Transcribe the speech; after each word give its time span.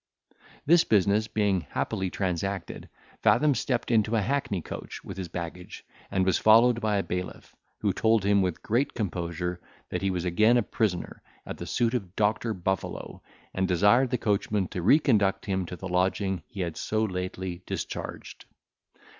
This 0.65 0.83
business 0.83 1.27
being 1.27 1.61
happily 1.69 2.09
transacted, 2.09 2.89
Fathom 3.21 3.53
stept 3.53 3.91
into 3.91 4.15
a 4.15 4.21
hackney 4.23 4.59
coach, 4.63 5.03
with 5.03 5.15
his 5.15 5.27
baggage, 5.27 5.85
and 6.09 6.25
was 6.25 6.39
followed 6.39 6.81
by 6.81 6.97
a 6.97 7.03
bailiff, 7.03 7.55
who 7.81 7.93
told 7.93 8.23
him, 8.25 8.41
with 8.41 8.63
great 8.63 8.95
composure, 8.95 9.61
that 9.89 10.01
he 10.01 10.09
was 10.09 10.25
again 10.25 10.57
a 10.57 10.63
prisoner, 10.63 11.21
at 11.45 11.59
the 11.59 11.67
suit 11.67 11.93
of 11.93 12.15
Doctor 12.15 12.51
Buffalo, 12.55 13.21
and 13.53 13.67
desired 13.67 14.09
the 14.09 14.17
coachman 14.17 14.67
to 14.69 14.81
reconduct 14.81 15.45
him 15.45 15.67
to 15.67 15.75
the 15.75 15.87
lodging 15.87 16.41
he 16.47 16.61
had 16.61 16.77
so 16.77 17.03
lately 17.03 17.61
discharged. 17.67 18.45